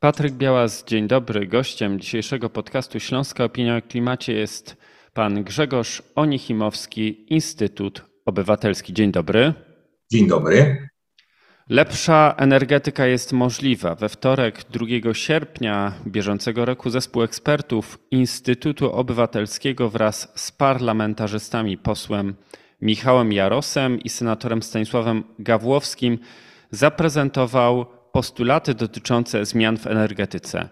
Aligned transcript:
Patryk 0.00 0.34
Białas, 0.34 0.84
dzień 0.84 1.08
dobry. 1.08 1.46
Gościem 1.46 2.00
dzisiejszego 2.00 2.50
podcastu 2.50 3.00
Śląska 3.00 3.44
Opinia 3.44 3.76
o 3.76 3.82
Klimacie 3.82 4.32
jest 4.32 4.76
pan 5.12 5.44
Grzegorz 5.44 6.02
Onichimowski, 6.14 7.34
Instytut 7.34 8.04
Obywatelski. 8.26 8.92
Dzień 8.92 9.12
dobry. 9.12 9.54
Dzień 10.12 10.28
dobry. 10.28 10.88
Lepsza 11.68 12.34
energetyka 12.38 13.06
jest 13.06 13.32
możliwa. 13.32 13.94
We 13.94 14.08
wtorek 14.08 14.64
2 14.70 15.14
sierpnia 15.14 15.92
bieżącego 16.06 16.64
roku 16.64 16.90
zespół 16.90 17.22
ekspertów 17.22 17.98
Instytutu 18.10 18.92
Obywatelskiego 18.92 19.90
wraz 19.90 20.32
z 20.34 20.52
parlamentarzystami 20.52 21.78
posłem 21.78 22.34
Michałem 22.80 23.32
Jarosem 23.32 24.00
i 24.00 24.08
senatorem 24.08 24.62
Stanisławem 24.62 25.24
Gawłowskim 25.38 26.18
zaprezentował 26.70 27.99
postulaty 28.12 28.74
dotyczące 28.74 29.44
zmian 29.44 29.78
w 29.78 29.86
energetyce. 29.86 30.68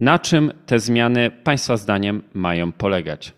Na 0.00 0.18
czym 0.18 0.52
te 0.66 0.80
zmiany 0.80 1.30
Państwa 1.30 1.76
zdaniem 1.76 2.22
mają 2.34 2.72
polegać? 2.72 3.34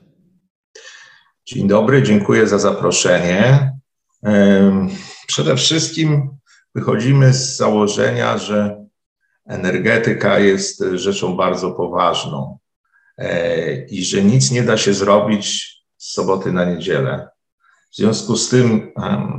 Dzień 1.46 1.68
dobry, 1.68 2.02
dziękuję 2.02 2.46
za 2.46 2.58
zaproszenie. 2.58 3.72
Przede 5.26 5.56
wszystkim 5.56 6.28
wychodzimy 6.74 7.32
z 7.32 7.56
założenia, 7.56 8.38
że 8.38 8.86
energetyka 9.46 10.38
jest 10.38 10.84
rzeczą 10.94 11.36
bardzo 11.36 11.70
poważną 11.70 12.58
e, 13.18 13.84
i 13.84 14.04
że 14.04 14.22
nic 14.22 14.50
nie 14.50 14.62
da 14.62 14.76
się 14.76 14.94
zrobić 14.94 15.76
z 15.96 16.12
soboty 16.12 16.52
na 16.52 16.64
niedzielę. 16.64 17.28
W 17.92 17.96
związku 17.96 18.36
z 18.36 18.48
tym 18.48 18.92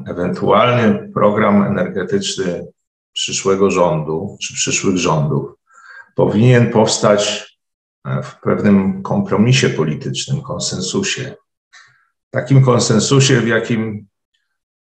ewentualny 0.07 1.09
program 1.13 1.63
energetyczny 1.63 2.65
przyszłego 3.17 3.71
rządu 3.71 4.38
czy 4.41 4.53
przyszłych 4.53 4.97
rządów 4.97 5.52
powinien 6.16 6.72
powstać 6.72 7.52
e, 8.05 8.23
w 8.23 8.36
pewnym 8.41 9.03
kompromisie 9.03 9.69
politycznym, 9.69 10.41
konsensusie. 10.41 11.36
Takim 12.30 12.64
konsensusie, 12.64 13.41
w 13.41 13.47
jakim 13.47 14.08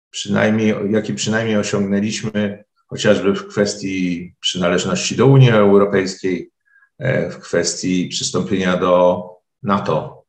przynajmniej, 0.09 0.75
jaki 0.89 1.13
przynajmniej 1.13 1.57
osiągnęliśmy 1.57 2.63
chociażby 2.87 3.35
w 3.35 3.47
kwestii 3.47 4.33
przynależności 4.39 5.15
do 5.15 5.25
Unii 5.25 5.51
Europejskiej, 5.51 6.51
e, 6.97 7.29
w 7.29 7.39
kwestii 7.39 8.07
przystąpienia 8.07 8.77
do 8.77 9.23
NATO. 9.63 10.25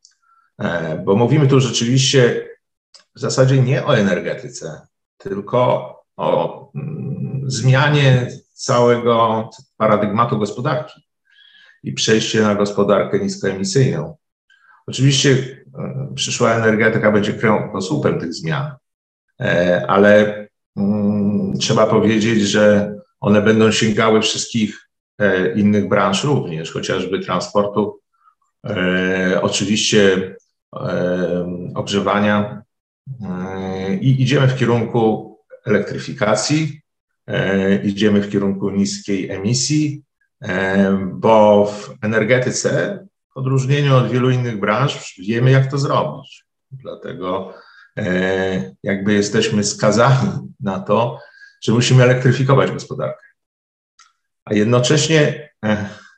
E, 0.59 0.99
bo 1.05 1.17
mówimy 1.17 1.47
tu 1.47 1.61
rzeczywiście 1.61 2.49
w 3.17 3.21
zasadzie 3.21 3.63
nie 3.63 3.85
o 3.87 3.97
energetyce, 3.99 4.81
tylko 5.19 5.61
o 6.17 6.71
mm, 6.75 7.30
zmianie 7.53 8.29
całego 8.53 9.51
paradygmatu 9.77 10.39
gospodarki 10.39 11.01
i 11.83 11.93
przejście 11.93 12.43
na 12.43 12.55
gospodarkę 12.55 13.19
niskoemisyjną. 13.19 14.17
Oczywiście 14.87 15.31
e, 15.79 16.13
przyszła 16.15 16.55
energetyka 16.55 17.13
będzie 17.13 17.33
kręgosłupem 17.33 18.21
tych 18.21 18.35
zmian, 18.35 18.73
e, 19.41 19.85
ale 19.89 20.47
mm, 20.77 21.59
trzeba 21.59 21.87
powiedzieć, 21.87 22.41
że 22.41 22.95
one 23.21 23.43
będą 23.43 23.73
sięgały 23.73 24.23
wszystkich 24.23 24.89
e, 25.19 25.55
innych 25.55 25.89
branż 25.89 26.25
również, 26.25 26.73
chociażby 26.73 27.21
transportu, 27.21 28.01
oczywiście 29.43 30.35
ogrzewania. 31.75 32.63
I 34.01 34.23
idziemy 34.23 34.49
w 34.49 34.59
kierunku 34.59 35.37
elektryfikacji, 35.67 36.80
idziemy 37.85 38.23
w 38.23 38.31
kierunku 38.31 38.71
niskiej 38.71 39.31
emisji, 39.31 40.03
e, 40.43 40.99
bo 41.13 41.67
w 41.67 41.95
energetyce, 42.03 42.99
w 43.35 43.37
odróżnieniu 43.37 43.97
od 43.97 44.11
wielu 44.11 44.31
innych 44.31 44.61
branż, 44.61 45.15
wiemy, 45.19 45.51
jak 45.51 45.71
to 45.71 45.79
zrobić. 45.79 46.45
Dlatego 46.71 47.55
e, 47.97 48.75
jakby 48.83 49.13
jesteśmy 49.13 49.65
skazani 49.65 50.31
na 50.61 50.81
to, 50.81 51.19
że 51.63 51.73
musimy 51.73 52.03
elektryfikować 52.03 52.71
gospodarkę. 52.71 53.25
A 54.45 54.55
jednocześnie 54.55 55.51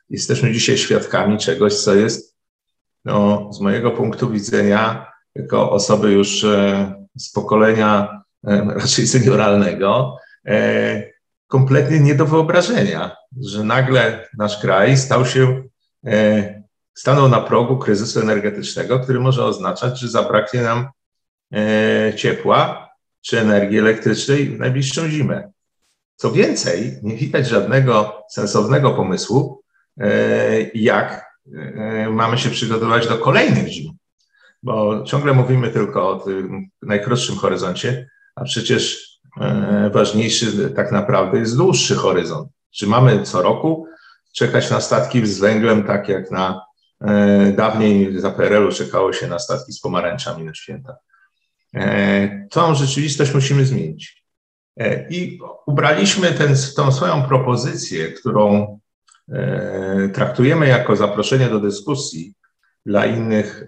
jesteśmy 0.09 0.51
dzisiaj 0.51 0.77
świadkami 0.77 1.37
czegoś, 1.37 1.73
co 1.73 1.95
jest 1.95 2.35
no, 3.05 3.49
z 3.53 3.59
mojego 3.59 3.91
punktu 3.91 4.29
widzenia, 4.29 5.11
jako 5.35 5.71
osoby 5.71 6.11
już 6.11 6.45
z 7.17 7.31
pokolenia 7.31 8.23
raczej 8.75 9.07
senioralnego, 9.07 10.17
e, 10.19 10.22
kompletnie 11.47 11.99
nie 11.99 12.15
do 12.15 12.25
wyobrażenia, 12.25 13.15
że 13.41 13.63
nagle 13.63 14.27
nasz 14.37 14.61
kraj 14.61 14.97
stał 14.97 15.25
się, 15.25 15.63
e, 16.05 16.63
stanął 16.93 17.29
na 17.29 17.41
progu 17.41 17.77
kryzysu 17.77 18.19
energetycznego, 18.21 18.99
który 18.99 19.19
może 19.19 19.45
oznaczać, 19.45 19.99
że 19.99 20.07
zabraknie 20.07 20.61
nam 20.61 20.87
e, 21.53 22.13
ciepła 22.15 22.89
czy 23.21 23.39
energii 23.39 23.79
elektrycznej 23.79 24.49
w 24.49 24.59
najbliższą 24.59 25.09
zimę. 25.09 25.51
Co 26.15 26.31
więcej, 26.31 26.99
nie 27.03 27.15
widać 27.15 27.47
żadnego 27.47 28.23
sensownego 28.29 28.91
pomysłu, 28.91 29.63
jak 30.73 31.33
mamy 32.09 32.37
się 32.37 32.49
przygotować 32.49 33.07
do 33.07 33.17
kolejnych 33.17 33.67
zim, 33.67 33.91
bo 34.63 35.03
ciągle 35.03 35.33
mówimy 35.33 35.69
tylko 35.69 36.09
o 36.09 36.19
tym 36.19 36.67
najkrótszym 36.81 37.35
horyzoncie, 37.35 38.09
a 38.35 38.43
przecież 38.43 39.12
e, 39.12 39.12
ważniejszy 39.93 40.69
tak 40.69 40.91
naprawdę 40.91 41.39
jest 41.39 41.57
dłuższy 41.57 41.95
horyzont. 41.95 42.49
Czy 42.71 42.87
mamy 42.87 43.23
co 43.23 43.41
roku 43.41 43.87
czekać 44.33 44.71
na 44.71 44.81
statki 44.81 45.25
z 45.25 45.39
węglem, 45.39 45.83
tak 45.83 46.09
jak 46.09 46.31
na 46.31 46.61
e, 47.01 47.51
dawniej 47.51 48.19
za 48.19 48.31
PRL-u 48.31 48.71
czekało 48.71 49.13
się 49.13 49.27
na 49.27 49.39
statki 49.39 49.73
z 49.73 49.79
pomarańczami 49.79 50.43
na 50.43 50.53
święta. 50.53 50.95
E, 51.75 52.47
tą 52.49 52.75
rzeczywistość 52.75 53.33
musimy 53.33 53.65
zmienić. 53.65 54.23
I 55.09 55.39
ubraliśmy 55.67 56.31
ten, 56.31 56.55
tą 56.75 56.91
swoją 56.91 57.23
propozycję, 57.23 58.11
którą 58.11 58.79
traktujemy 60.13 60.67
jako 60.67 60.95
zaproszenie 60.95 61.49
do 61.49 61.59
dyskusji 61.59 62.33
dla 62.85 63.05
innych 63.05 63.63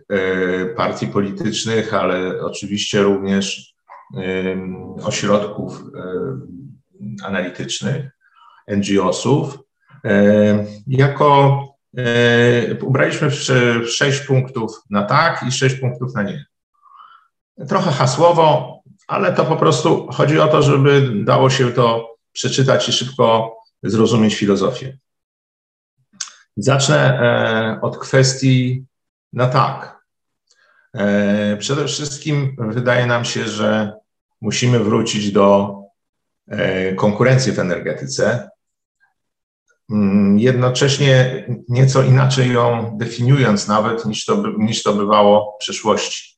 partii 0.76 1.08
politycznych, 1.08 1.94
ale 1.94 2.42
oczywiście 2.42 3.02
również 3.02 3.75
ośrodków 5.04 5.84
analitycznych, 7.24 8.12
NGO-sów, 8.68 9.60
jako 10.88 11.62
ubraliśmy 12.82 13.32
sześć 13.86 14.22
punktów 14.22 14.72
na 14.90 15.04
tak 15.04 15.46
i 15.48 15.52
sześć 15.52 15.76
punktów 15.76 16.14
na 16.14 16.24
nie. 16.24 16.46
Trochę 17.68 17.92
hasłowo, 17.92 18.80
ale 19.08 19.34
to 19.34 19.46
po 19.46 19.56
prostu 19.56 20.08
chodzi 20.08 20.40
o 20.40 20.48
to, 20.48 20.62
żeby 20.62 21.12
dało 21.24 21.50
się 21.50 21.72
to 21.72 22.16
przeczytać 22.32 22.90
i 22.90 22.92
szybko 22.92 23.56
zrozumieć 23.84 24.36
filozofię. 24.36 24.98
Zacznę 26.58 27.20
e, 27.20 27.82
od 27.82 27.98
kwestii 27.98 28.86
na 29.34 29.48
tak. 29.48 29.95
E, 30.96 31.58
przede 31.58 31.86
wszystkim 31.86 32.56
wydaje 32.60 33.06
nam 33.06 33.26
się, 33.26 33.48
że 33.48 33.94
musimy 34.42 34.80
wrócić 34.80 35.32
do 35.32 35.76
e, 36.48 36.94
konkurencji 36.94 37.52
w 37.52 37.60
energetyce. 37.60 38.50
Mm, 39.92 40.40
jednocześnie 40.40 41.46
nieco 41.70 42.04
inaczej 42.04 42.52
ją 42.52 42.98
definiując 42.98 43.68
nawet 43.68 44.06
niż 44.06 44.26
to, 44.26 44.44
niż 44.58 44.84
to 44.84 44.94
bywało 44.94 45.56
w 45.56 45.60
przeszłości. 45.60 46.36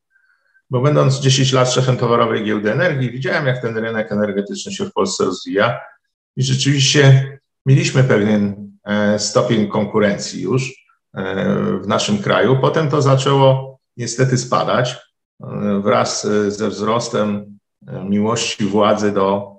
Bo 0.70 0.82
będąc 0.82 1.20
10 1.20 1.54
lat 1.54 1.74
szefem 1.74 1.98
towarowej 1.98 2.44
giełdy 2.44 2.72
energii, 2.72 3.12
widziałem, 3.12 3.48
jak 3.48 3.62
ten 3.62 3.78
rynek 3.78 4.12
energetyczny 4.12 4.72
się 4.72 4.86
w 4.86 4.94
Polsce 4.94 5.26
rozwija 5.26 5.80
i 6.36 6.44
rzeczywiście 6.44 7.38
mieliśmy 7.66 8.04
pewien 8.04 8.72
e, 8.86 9.20
stopień 9.20 9.68
konkurencji 9.68 10.42
już 10.42 10.88
w 11.82 11.88
naszym 11.88 12.18
kraju. 12.18 12.58
Potem 12.62 12.90
to 12.90 13.02
zaczęło 13.02 13.77
niestety 13.98 14.38
spadać 14.38 14.96
e, 15.44 15.82
wraz 15.84 16.26
e, 16.26 16.52
ze 16.52 16.70
wzrostem 16.70 17.58
e, 17.88 18.04
miłości 18.04 18.66
władzy 18.66 19.12
do 19.12 19.58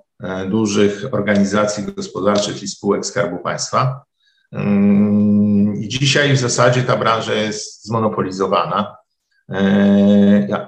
dużych 0.49 1.05
organizacji 1.11 1.83
gospodarczych 1.83 2.63
i 2.63 2.67
spółek 2.67 3.05
Skarbu 3.05 3.37
Państwa. 3.37 4.03
Mm, 4.51 5.75
I 5.75 5.87
dzisiaj 5.87 6.33
w 6.33 6.39
zasadzie 6.39 6.83
ta 6.83 6.97
branża 6.97 7.33
jest 7.33 7.85
zmonopolizowana, 7.85 8.95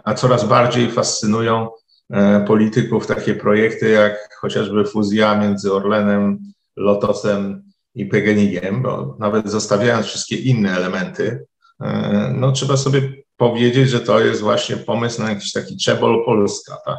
a 0.03 0.13
coraz 0.13 0.47
bardziej 0.47 0.91
fascynują 0.91 1.69
polityków 2.47 3.07
takie 3.07 3.35
projekty 3.35 3.89
jak 3.89 4.35
chociażby 4.41 4.85
fuzja 4.85 5.35
między 5.35 5.73
Orlenem, 5.73 6.39
Lotosem 6.75 7.63
i 7.95 8.06
PGNiG-iem, 8.06 8.81
bo 8.81 9.18
nawet 9.19 9.50
zostawiając 9.50 10.06
wszystkie 10.06 10.35
inne 10.35 10.75
elementy, 10.75 11.45
no 12.33 12.51
trzeba 12.51 12.77
sobie 12.77 13.20
powiedzieć, 13.42 13.90
że 13.90 14.00
to 14.00 14.20
jest 14.20 14.42
właśnie 14.42 14.78
pomysł 14.78 15.22
na 15.22 15.30
jakiś 15.30 15.52
taki 15.52 15.78
Czebol 15.78 16.26
Polska, 16.26 16.78
tak? 16.86 16.98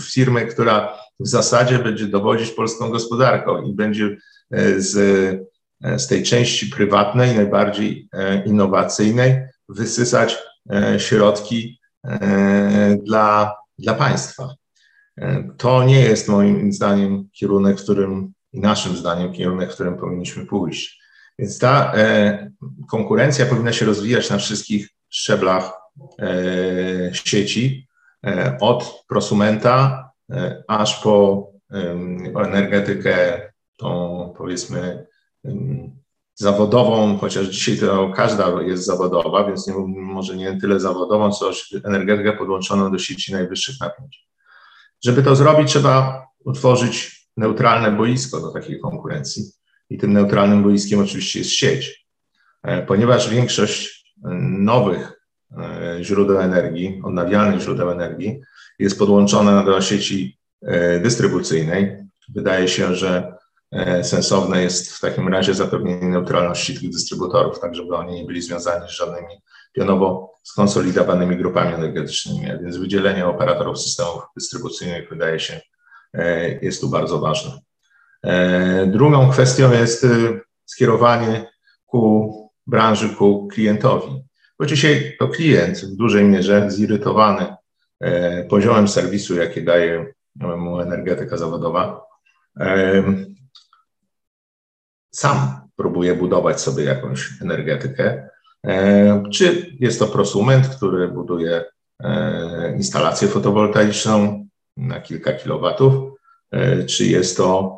Firmę, 0.00 0.46
która 0.46 0.98
w 1.20 1.28
zasadzie 1.28 1.78
będzie 1.78 2.06
dowodzić 2.06 2.50
polską 2.50 2.90
gospodarką 2.90 3.62
i 3.62 3.74
będzie 3.74 4.16
e, 4.50 4.80
z 4.80 4.96
z 5.96 6.06
tej 6.06 6.22
części 6.22 6.66
prywatnej, 6.66 7.36
najbardziej 7.36 8.08
innowacyjnej, 8.46 9.40
wysysać 9.68 10.38
środki 10.98 11.80
dla, 13.04 13.54
dla 13.78 13.94
państwa. 13.94 14.54
To 15.58 15.84
nie 15.84 16.00
jest 16.00 16.28
moim 16.28 16.72
zdaniem 16.72 17.28
kierunek, 17.32 17.80
w 17.80 17.82
którym 17.82 18.32
i 18.52 18.60
naszym 18.60 18.96
zdaniem 18.96 19.32
kierunek, 19.32 19.70
którym 19.70 19.96
powinniśmy 19.96 20.46
pójść. 20.46 21.00
Więc 21.38 21.58
ta 21.58 21.92
konkurencja 22.88 23.46
powinna 23.46 23.72
się 23.72 23.86
rozwijać 23.86 24.30
na 24.30 24.38
wszystkich 24.38 24.88
szczeblach 25.16 25.72
sieci, 27.12 27.88
od 28.60 29.04
prosumenta 29.08 30.08
aż 30.68 31.02
po 31.02 31.46
energetykę 32.44 33.40
tą 33.76 34.34
powiedzmy 34.38 35.06
zawodową, 36.34 37.18
chociaż 37.18 37.46
dzisiaj 37.46 37.78
to 37.78 38.12
każda 38.16 38.62
jest 38.62 38.84
zawodowa, 38.84 39.44
więc 39.44 39.66
nie, 39.66 39.74
może 39.86 40.36
nie 40.36 40.60
tyle 40.60 40.80
zawodową, 40.80 41.32
co 41.32 41.50
energetykę 41.84 42.32
podłączoną 42.32 42.92
do 42.92 42.98
sieci 42.98 43.32
najwyższych 43.32 43.80
napięć. 43.80 44.26
Żeby 45.04 45.22
to 45.22 45.36
zrobić, 45.36 45.68
trzeba 45.68 46.26
utworzyć 46.44 47.26
neutralne 47.36 47.92
boisko 47.92 48.40
do 48.40 48.52
takiej 48.52 48.80
konkurencji. 48.80 49.44
I 49.90 49.98
tym 49.98 50.12
neutralnym 50.12 50.62
boiskiem 50.62 51.00
oczywiście 51.00 51.38
jest 51.38 51.50
sieć, 51.50 52.06
e, 52.62 52.82
ponieważ 52.82 53.30
większość 53.30 53.95
nowych 54.58 55.12
e, 55.58 55.98
źródeł 56.00 56.40
energii, 56.40 57.00
odnawialnych 57.04 57.60
źródeł 57.60 57.90
energii 57.90 58.40
jest 58.78 58.98
podłączona 58.98 59.64
do 59.64 59.80
sieci 59.80 60.38
e, 60.62 61.00
dystrybucyjnej. 61.00 61.96
Wydaje 62.28 62.68
się, 62.68 62.94
że 62.94 63.36
E, 63.72 64.04
sensowne 64.04 64.62
jest 64.62 64.92
w 64.92 65.00
takim 65.00 65.28
razie 65.28 65.54
zapewnienie 65.54 66.08
neutralności 66.08 66.80
tych 66.80 66.90
dystrybutorów, 66.90 67.60
tak 67.60 67.74
żeby 67.74 67.96
oni 67.96 68.14
nie 68.14 68.24
byli 68.24 68.42
związani 68.42 68.88
z 68.88 68.92
żadnymi 68.92 69.42
pionowo 69.72 70.34
skonsolidowanymi 70.42 71.36
grupami 71.36 71.74
energetycznymi, 71.74 72.50
a 72.50 72.58
więc 72.58 72.76
wydzielenie 72.76 73.26
operatorów 73.26 73.80
systemów 73.80 74.22
dystrybucyjnych 74.36 75.08
wydaje 75.08 75.40
się 75.40 75.60
jest 76.62 76.80
tu 76.80 76.88
bardzo 76.88 77.18
ważne. 77.18 77.52
Drugą 78.86 79.30
kwestią 79.30 79.72
jest 79.72 80.06
skierowanie 80.64 81.50
ku 81.86 82.45
branży, 82.66 83.08
ku 83.08 83.48
klientowi, 83.48 84.22
bo 84.58 84.66
dzisiaj 84.66 85.16
to 85.18 85.28
klient 85.28 85.78
w 85.78 85.96
dużej 85.96 86.24
mierze 86.24 86.70
zirytowany 86.70 87.54
poziomem 88.48 88.88
serwisu, 88.88 89.36
jaki 89.36 89.64
daje 89.64 90.12
mu 90.34 90.80
energetyka 90.80 91.36
zawodowa, 91.36 92.00
sam 95.16 95.66
próbuje 95.76 96.14
budować 96.14 96.60
sobie 96.60 96.84
jakąś 96.84 97.42
energetykę. 97.42 98.28
E, 98.66 99.22
czy 99.32 99.76
jest 99.80 99.98
to 99.98 100.06
prosument, 100.06 100.68
który 100.68 101.08
buduje 101.08 101.64
e, 102.00 102.76
instalację 102.76 103.28
fotowoltaiczną 103.28 104.46
na 104.76 105.00
kilka 105.00 105.32
kilowatów, 105.32 105.94
e, 106.50 106.84
czy 106.84 107.06
jest 107.06 107.36
to 107.36 107.76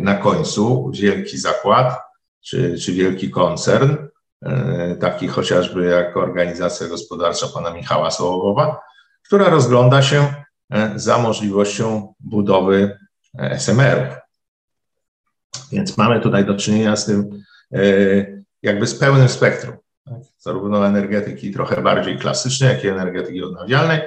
na 0.00 0.14
końcu 0.14 0.90
wielki 0.94 1.38
zakład, 1.38 1.98
czy, 2.42 2.78
czy 2.78 2.92
wielki 2.92 3.30
koncern, 3.30 3.96
taki 5.00 5.28
chociażby 5.28 5.84
jak 5.84 6.16
organizacja 6.16 6.88
gospodarcza 6.88 7.46
pana 7.48 7.74
Michała 7.74 8.10
Sołowowa, 8.10 8.80
która 9.24 9.48
rozgląda 9.48 10.02
się 10.02 10.34
za 10.96 11.18
możliwością 11.18 12.14
budowy 12.20 12.98
SMR-ów. 13.38 14.22
Więc 15.72 15.96
mamy 15.98 16.20
tutaj 16.20 16.44
do 16.44 16.54
czynienia 16.54 16.96
z 16.96 17.06
tym 17.06 17.42
e, 17.72 17.80
jakby 18.62 18.86
z 18.86 18.94
pełnym 18.94 19.28
spektrum, 19.28 19.76
tak? 20.04 20.18
zarówno 20.38 20.86
energetyki 20.86 21.52
trochę 21.52 21.82
bardziej 21.82 22.18
klasycznej, 22.18 22.70
jak 22.70 22.84
i 22.84 22.88
energetyki 22.88 23.42
odnawialnej 23.42 24.00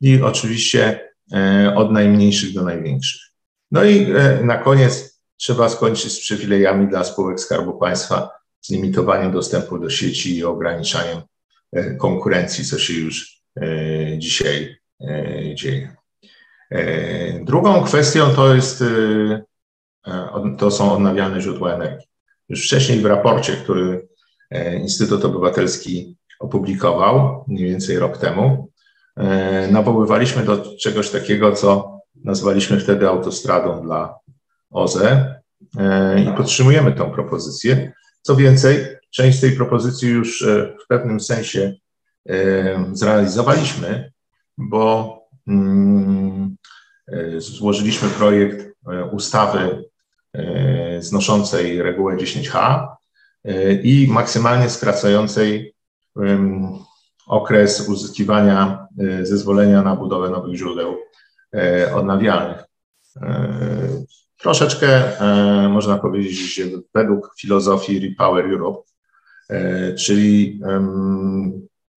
i 0.00 0.22
oczywiście 0.22 1.08
e, 1.32 1.74
od 1.76 1.92
najmniejszych 1.92 2.54
do 2.54 2.62
największych. 2.62 3.20
No 3.70 3.84
i 3.84 4.12
e, 4.12 4.44
na 4.44 4.58
koniec 4.58 5.09
trzeba 5.40 5.68
skończyć 5.68 6.12
z 6.12 6.20
przywilejami 6.20 6.88
dla 6.88 7.04
spółek 7.04 7.40
Skarbu 7.40 7.78
Państwa, 7.78 8.30
z 8.60 8.70
limitowaniem 8.70 9.32
dostępu 9.32 9.78
do 9.78 9.90
sieci 9.90 10.36
i 10.36 10.44
ograniczaniem 10.44 11.20
konkurencji, 11.98 12.64
co 12.64 12.78
się 12.78 12.92
już 12.92 13.42
dzisiaj 14.18 14.76
dzieje. 15.54 15.96
Drugą 17.44 17.84
kwestią 17.84 18.34
to 18.34 18.54
jest 18.54 18.84
E, 20.06 20.56
to 20.58 20.70
są 20.70 20.92
odnawialne 20.92 21.40
źródła 21.40 21.74
energii. 21.74 22.06
Już 22.48 22.64
wcześniej 22.66 23.00
w 23.00 23.06
raporcie, 23.06 23.52
który 23.52 24.08
e, 24.50 24.76
Instytut 24.76 25.24
Obywatelski 25.24 26.16
opublikował, 26.40 27.44
mniej 27.48 27.70
więcej 27.70 27.98
rok 27.98 28.18
temu, 28.18 28.70
e, 29.16 29.68
nawoływaliśmy 29.70 30.44
do 30.44 30.76
czegoś 30.76 31.10
takiego, 31.10 31.52
co 31.52 32.00
nazwaliśmy 32.24 32.80
wtedy 32.80 33.08
autostradą 33.08 33.82
dla 33.82 34.14
OZE 34.70 35.40
i 36.24 36.36
podtrzymujemy 36.36 36.92
tę 36.92 37.10
propozycję. 37.12 37.92
Co 38.22 38.36
więcej, 38.36 38.86
część 39.10 39.40
tej 39.40 39.52
propozycji 39.52 40.08
już 40.08 40.44
w 40.84 40.86
pewnym 40.88 41.20
sensie 41.20 41.74
zrealizowaliśmy, 42.92 44.12
bo 44.58 45.16
mm, 45.46 46.56
złożyliśmy 47.38 48.08
projekt 48.08 48.74
ustawy 49.12 49.84
E, 50.32 51.02
znoszącej 51.02 51.82
regułę 51.82 52.16
10H 52.16 52.86
e, 53.44 53.72
i 53.72 54.08
maksymalnie 54.10 54.70
skracającej 54.70 55.74
okres 57.26 57.88
uzyskiwania 57.88 58.86
e, 58.98 59.26
zezwolenia 59.26 59.82
na 59.82 59.96
budowę 59.96 60.30
nowych 60.30 60.56
źródeł 60.56 60.96
odnawialnych. 61.94 62.64
Troszeczkę 64.42 65.02
można 65.70 65.98
powiedzieć, 65.98 66.60
według 66.94 67.34
filozofii 67.40 68.00
Repower 68.00 68.44
Europe, 68.44 68.82
czyli 69.98 70.60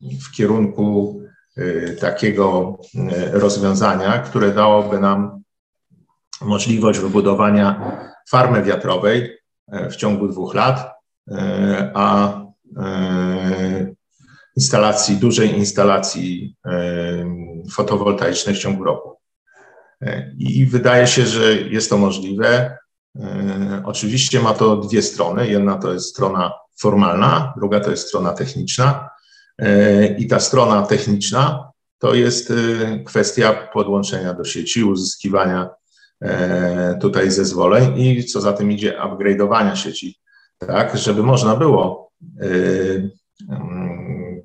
w 0.02 0.32
kierunku 0.36 1.22
takiego 2.00 2.78
rozwiązania, 3.32 4.20
które 4.20 4.52
dałoby 4.52 5.00
nam 5.00 5.44
możliwość 6.42 7.00
wybudowania 7.00 8.00
farmy 8.30 8.64
wiatrowej 8.64 9.38
e, 9.68 9.90
w 9.90 9.96
ciągu 9.96 10.28
dwóch 10.28 10.54
lat, 10.54 10.92
e, 11.32 11.92
a 11.94 12.40
e, 12.78 13.94
instalacji, 14.56 15.16
dużej 15.16 15.58
instalacji 15.58 16.56
fotowoltaicznej 17.72 18.56
w 18.56 18.60
ciągu 18.60 18.84
roku. 18.84 19.13
I 20.38 20.66
wydaje 20.66 21.08
się, 21.08 21.26
że 21.26 21.54
jest 21.54 21.90
to 21.90 21.98
możliwe. 21.98 22.78
Oczywiście 23.84 24.40
ma 24.40 24.54
to 24.54 24.78
dwie 24.78 25.02
strony. 25.02 25.48
Jedna 25.48 25.78
to 25.78 25.94
jest 25.94 26.10
strona 26.10 26.52
formalna, 26.80 27.54
druga 27.58 27.80
to 27.80 27.92
jest 27.92 28.08
strona 28.08 28.34
techniczna. 28.34 29.10
I 30.18 30.28
ta 30.28 30.40
strona 30.40 30.82
techniczna 30.82 31.72
to 32.00 32.14
jest 32.14 32.54
kwestia 33.06 33.54
podłączenia 33.74 34.34
do 34.34 34.44
sieci, 34.44 34.84
uzyskiwania 34.84 35.70
E, 36.24 36.98
tutaj 37.02 37.32
zezwoleń 37.32 38.00
i 38.00 38.26
co 38.26 38.42
za 38.42 38.54
tym 38.54 38.72
idzie 38.72 39.00
upgrade'owania 39.00 39.76
sieci, 39.76 40.20
tak, 40.58 40.98
żeby 40.98 41.24
można 41.24 41.56
było 41.56 42.12
e, 42.42 42.48
mm, 43.50 44.42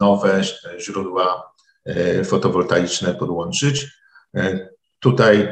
nowe 0.00 0.42
źródła 0.78 1.52
e, 1.86 2.24
fotowoltaiczne 2.24 3.14
podłączyć. 3.14 4.00
Tutaj 5.00 5.48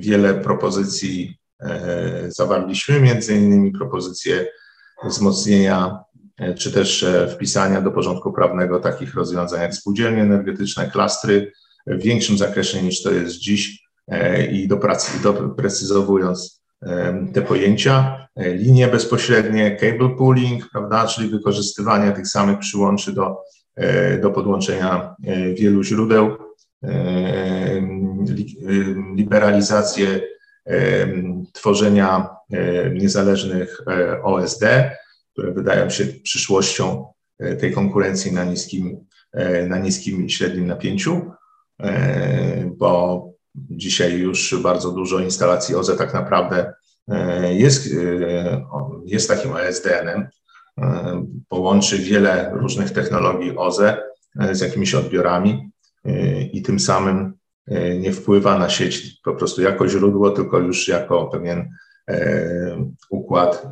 wiele 0.00 0.34
propozycji 0.34 1.38
zawarliśmy, 2.28 3.00
między 3.00 3.34
innymi 3.34 3.72
propozycje 3.72 4.46
wzmocnienia 5.04 5.98
czy 6.58 6.72
też 6.72 7.06
wpisania 7.34 7.80
do 7.80 7.90
porządku 7.90 8.32
prawnego 8.32 8.80
takich 8.80 9.14
rozwiązań 9.14 9.60
jak 9.60 9.74
spółdzielnie 9.74 10.22
energetyczne, 10.22 10.90
klastry 10.90 11.52
w 11.86 12.02
większym 12.02 12.38
zakresie 12.38 12.82
niż 12.82 13.02
to 13.02 13.10
jest 13.10 13.36
dziś, 13.36 13.88
E, 14.08 14.46
i 14.46 14.68
doprecyzowując 15.22 16.62
te 17.32 17.42
pojęcia, 17.42 18.28
e, 18.36 18.54
linie 18.54 18.88
bezpośrednie, 18.88 19.76
cable 19.76 20.16
pooling, 20.16 20.70
prawda, 20.72 21.06
czyli 21.06 21.28
wykorzystywanie 21.28 22.12
tych 22.12 22.28
samych 22.28 22.58
przyłączy 22.58 23.12
do, 23.12 23.36
e, 23.76 24.18
do 24.18 24.30
podłączenia 24.30 25.14
wielu 25.54 25.82
źródeł, 25.82 26.36
liberalizację 29.16 30.20
tworzenia 31.52 32.28
niezależnych 32.92 33.80
OSD, 34.22 34.90
które 35.32 35.52
wydają 35.52 35.90
się 35.90 36.06
przyszłością 36.06 37.06
tej 37.60 37.72
konkurencji 37.72 38.32
na 38.32 38.44
niskim, 38.44 39.04
na 39.68 39.78
niskim 39.78 40.26
i 40.26 40.30
średnim 40.30 40.66
napięciu, 40.66 41.30
bo 42.66 43.24
Dzisiaj 43.70 44.18
już 44.18 44.62
bardzo 44.62 44.90
dużo 44.90 45.20
instalacji 45.20 45.74
OZE 45.74 45.96
tak 45.96 46.14
naprawdę 46.14 46.72
jest, 47.50 47.88
jest 49.04 49.28
takim 49.28 49.52
OSDN-em, 49.52 50.28
połączy 51.48 51.98
wiele 51.98 52.50
różnych 52.54 52.90
technologii 52.90 53.56
OZE 53.56 54.02
z 54.52 54.60
jakimiś 54.60 54.94
odbiorami 54.94 55.70
i 56.52 56.62
tym 56.62 56.80
samym 56.80 57.37
nie 57.98 58.12
wpływa 58.12 58.58
na 58.58 58.68
sieć 58.68 59.20
po 59.24 59.34
prostu 59.34 59.62
jako 59.62 59.88
źródło, 59.88 60.30
tylko 60.30 60.58
już 60.58 60.88
jako 60.88 61.26
pewien 61.26 61.70
układ 63.10 63.66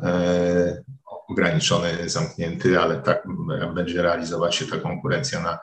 ograniczony, 1.29 2.09
zamknięty, 2.09 2.79
ale 2.79 3.01
tak 3.01 3.27
będzie 3.75 4.01
realizować 4.01 4.55
się 4.55 4.65
ta 4.65 4.77
konkurencja 4.77 5.41
na, 5.41 5.59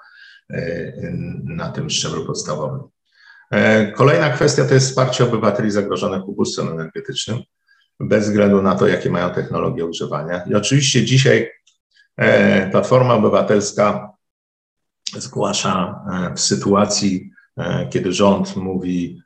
na 1.44 1.68
tym 1.68 1.90
szczeblu 1.90 2.26
podstawowym. 2.26 2.82
Kolejna 3.94 4.30
kwestia 4.30 4.64
to 4.64 4.74
jest 4.74 4.88
wsparcie 4.88 5.24
obywateli 5.24 5.70
zagrożonych 5.70 6.28
ubóstwem 6.28 6.68
energetycznym, 6.68 7.38
bez 8.00 8.24
względu 8.24 8.62
na 8.62 8.74
to, 8.74 8.86
jakie 8.86 9.10
mają 9.10 9.30
technologie 9.30 9.86
używania. 9.86 10.44
I 10.50 10.54
oczywiście 10.54 11.04
dzisiaj 11.04 11.50
Platforma 12.70 13.14
Obywatelska 13.14 14.10
zgłasza 15.16 16.04
w 16.36 16.40
sytuacji, 16.40 17.30
kiedy 17.90 18.12
rząd 18.12 18.56
mówi, 18.56 19.22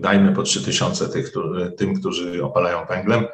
dajmy 0.00 0.32
po 0.32 0.42
3000 0.42 1.08
tych, 1.08 1.32
tym, 1.76 1.94
którzy 1.94 2.44
opalają 2.44 2.86
węglem, 2.86 3.24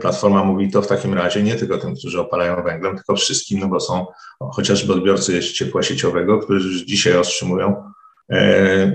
Platforma 0.00 0.44
mówi 0.44 0.70
to 0.70 0.82
w 0.82 0.86
takim 0.86 1.14
razie 1.14 1.42
nie 1.42 1.54
tylko 1.54 1.78
tym, 1.78 1.94
którzy 1.94 2.20
opalają 2.20 2.62
węglem, 2.62 2.96
tylko 2.96 3.16
wszystkim, 3.16 3.60
no 3.60 3.68
bo 3.68 3.80
są 3.80 4.06
chociażby 4.40 4.92
odbiorcy 4.92 5.40
ciepła 5.40 5.82
sieciowego, 5.82 6.38
którzy 6.38 6.68
już 6.68 6.82
dzisiaj 6.82 7.16
otrzymują 7.16 7.92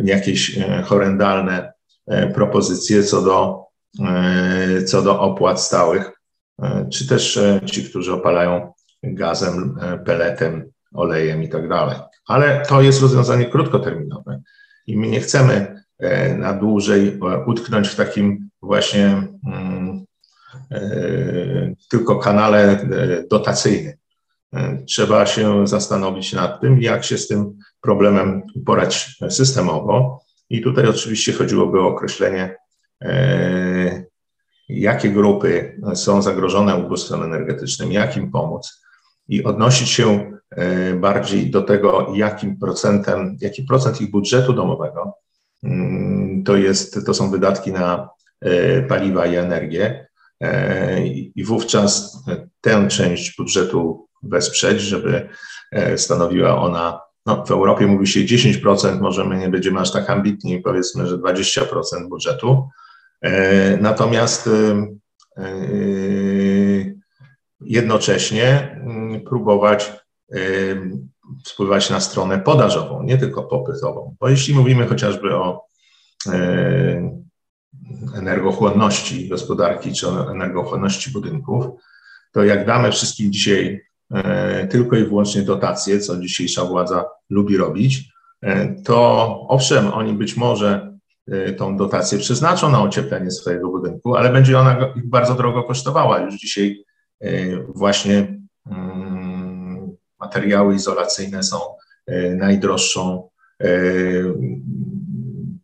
jakieś 0.04 0.60
horrendalne 0.86 1.74
propozycje 2.34 3.04
co 3.04 3.22
do, 3.22 3.64
co 4.86 5.02
do 5.02 5.22
opłat 5.22 5.62
stałych, 5.62 6.12
czy 6.92 7.08
też 7.08 7.40
ci, 7.66 7.84
którzy 7.84 8.14
opalają 8.14 8.74
gazem, 9.04 9.80
peletem, 10.06 10.72
olejem 10.94 11.44
i 11.44 11.50
tak 11.50 11.70
dalej. 11.70 11.96
Ale 12.30 12.64
to 12.68 12.82
jest 12.82 13.02
rozwiązanie 13.02 13.46
krótkoterminowe 13.46 14.42
i 14.88 14.98
my 14.98 15.08
nie 15.08 15.20
chcemy 15.20 15.84
na 16.38 16.54
dłużej 16.54 17.20
utknąć 17.46 17.88
w 17.88 17.96
takim 17.96 18.50
właśnie 18.62 19.28
tylko 21.90 22.20
kanale 22.20 22.88
dotacyjnym. 23.30 23.94
Trzeba 24.88 25.26
się 25.26 25.68
zastanowić 25.68 26.34
nad 26.34 26.62
tym, 26.62 26.82
jak 26.82 27.04
się 27.04 27.18
z 27.18 27.28
tym 27.28 27.58
problemem 27.82 28.42
uporać 28.56 29.18
systemowo. 29.30 30.24
I 30.50 30.62
tutaj 30.62 30.88
oczywiście 30.88 31.34
chodziłoby 31.34 31.80
o 31.80 31.88
określenie, 31.88 32.56
jakie 34.70 35.10
grupy 35.10 35.82
są 35.94 36.22
zagrożone 36.22 36.76
ubóstwem 36.76 37.24
energetycznym, 37.24 37.92
jak 37.92 38.18
im 38.18 38.32
pomóc 38.32 38.82
i 39.28 39.44
odnosić 39.44 39.90
się 39.90 40.39
bardziej 40.96 41.52
do 41.52 41.62
tego, 41.62 42.14
jakim 42.16 42.58
procentem, 42.60 43.38
jaki 43.42 43.64
procent 43.64 44.02
ich 44.02 44.12
budżetu 44.12 44.54
domowego 44.54 45.14
to, 46.46 46.56
jest, 46.56 47.06
to 47.06 47.14
są 47.14 47.32
wydatki 47.32 47.72
na 47.72 48.10
paliwa 48.88 49.26
i 49.26 49.36
energię, 49.36 50.08
i 51.36 51.44
wówczas 51.44 52.24
tę 52.62 52.88
część 52.88 53.38
budżetu 53.38 54.08
wesprzeć, 54.24 54.82
żeby 54.82 55.30
stanowiła 55.96 56.62
ona, 56.62 57.02
no 57.26 57.46
w 57.46 57.52
Europie 57.52 57.88
mówi 57.88 58.08
się 58.08 58.20
10%, 58.20 59.02
może 59.02 59.26
my 59.26 59.38
nie 59.38 59.50
będziemy 59.50 59.80
aż 59.80 59.92
tak 59.92 60.10
ambitni, 60.10 60.60
powiedzmy, 60.60 61.08
że 61.08 61.18
20% 61.18 61.64
budżetu. 62.10 62.70
Natomiast 63.82 64.50
jednocześnie 67.62 68.80
próbować 69.30 69.92
wpływać 71.48 71.90
na 71.90 72.00
stronę 72.00 72.40
podażową, 72.40 73.04
nie 73.04 73.18
tylko 73.18 73.44
popytową. 73.44 74.16
Bo 74.20 74.30
jeśli 74.30 74.56
mówimy 74.56 74.88
chociażby 74.88 75.36
o 75.36 75.66
energochłonności 78.16 79.30
gospodarki 79.30 79.94
czy 79.94 80.08
energochłonności 80.08 81.12
budynków, 81.12 81.66
to 82.32 82.44
jak 82.44 82.66
damy 82.66 82.92
wszystkim 82.92 83.32
dzisiaj 83.32 83.82
tylko 84.70 84.96
i 84.96 85.04
wyłącznie 85.04 85.42
dotacje, 85.42 86.00
co 86.00 86.18
dzisiejsza 86.18 86.66
władza 86.66 87.06
lubi 87.30 87.58
robić, 87.58 88.14
to 88.86 89.28
owszem, 89.48 89.94
oni 89.94 90.14
być 90.14 90.38
może 90.38 90.98
tą 91.58 91.78
dotację 91.78 92.18
przeznaczą 92.18 92.72
na 92.72 92.84
ocieplenie 92.84 93.32
swojego 93.32 93.70
budynku, 93.70 94.16
ale 94.16 94.30
będzie 94.30 94.60
ona 94.60 94.94
ich 94.96 95.10
bardzo 95.10 95.36
drogo 95.36 95.64
kosztowała. 95.64 96.20
Już 96.20 96.36
dzisiaj 96.36 96.84
właśnie 97.76 98.40
materiały 100.20 100.76
izolacyjne 100.76 101.44
są 101.44 101.58
najdroższą 102.36 103.30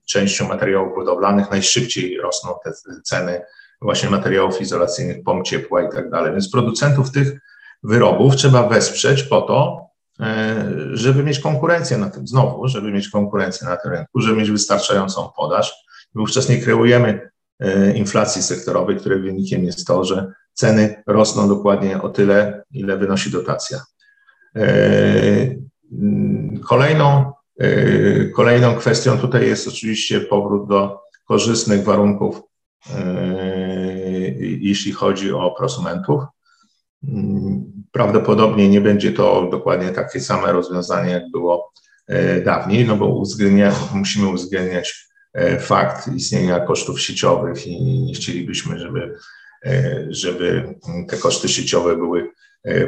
częścią 0.07 0.47
materiałów 0.47 0.95
budowlanych, 0.95 1.51
najszybciej 1.51 2.17
rosną 2.17 2.51
te 2.63 2.71
ceny 3.03 3.41
właśnie 3.81 4.09
materiałów 4.09 4.61
izolacyjnych, 4.61 5.23
pomp 5.23 5.45
ciepła 5.45 5.81
i 5.81 5.89
tak 5.89 6.09
dalej. 6.09 6.31
Więc 6.31 6.51
producentów 6.51 7.11
tych 7.11 7.39
wyrobów 7.83 8.35
trzeba 8.35 8.67
wesprzeć 8.67 9.23
po 9.23 9.41
to, 9.41 9.85
żeby 10.93 11.23
mieć 11.23 11.39
konkurencję 11.39 11.97
na 11.97 12.09
tym, 12.09 12.27
znowu, 12.27 12.67
żeby 12.67 12.91
mieć 12.91 13.09
konkurencję 13.09 13.67
na 13.67 13.77
tym 13.77 13.91
rynku, 13.91 14.21
żeby 14.21 14.37
mieć 14.37 14.51
wystarczającą 14.51 15.29
podaż. 15.37 15.85
Wówczas 16.15 16.49
nie 16.49 16.57
kreujemy 16.57 17.29
inflacji 17.95 18.43
sektorowej, 18.43 18.97
której 18.97 19.19
wynikiem 19.19 19.63
jest 19.63 19.87
to, 19.87 20.03
że 20.03 20.31
ceny 20.53 21.03
rosną 21.07 21.47
dokładnie 21.47 22.01
o 22.01 22.09
tyle, 22.09 22.63
ile 22.71 22.97
wynosi 22.97 23.31
dotacja. 23.31 23.81
Kolejną 26.67 27.35
Yy, 27.59 28.31
kolejną 28.35 28.75
kwestią 28.75 29.17
tutaj 29.17 29.47
jest 29.47 29.67
oczywiście 29.67 30.21
powrót 30.21 30.69
do 30.69 30.99
korzystnych 31.25 31.83
warunków, 31.83 32.41
yy, 32.89 34.35
jeśli 34.59 34.91
chodzi 34.91 35.31
o 35.31 35.51
prosumentów. 35.51 36.23
Yy, 37.03 37.11
prawdopodobnie 37.91 38.69
nie 38.69 38.81
będzie 38.81 39.11
to 39.11 39.47
dokładnie 39.51 39.89
takie 39.89 40.19
same 40.19 40.51
rozwiązanie, 40.51 41.11
jak 41.11 41.31
było 41.31 41.71
dawniej, 42.45 42.85
no 42.85 42.95
bo 42.95 43.07
uwzględnia, 43.07 43.75
musimy 43.93 44.27
uwzględniać 44.27 45.07
fakt 45.59 46.07
istnienia 46.07 46.59
kosztów 46.59 47.01
sieciowych 47.01 47.67
i 47.67 47.81
nie 47.81 48.13
chcielibyśmy, 48.13 48.79
żeby, 48.79 49.15
żeby 50.09 50.75
te 51.09 51.17
koszty 51.17 51.49
sieciowe 51.49 51.95
były 51.95 52.31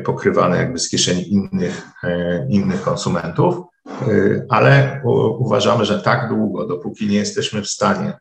pokrywane 0.06 0.58
jakby 0.58 0.80
z 0.80 0.90
kieszeni 0.90 1.34
innych, 1.34 1.88
innych 2.50 2.82
konsumentów. 2.82 3.56
Y, 4.08 4.46
ale 4.50 5.02
uważamy, 5.40 5.86
że 5.86 6.02
tak 6.02 6.30
długo, 6.30 6.68
dopóki 6.68 7.08
nie 7.08 7.18
jesteśmy 7.18 7.62
w 7.62 7.68
stanie, 7.68 8.18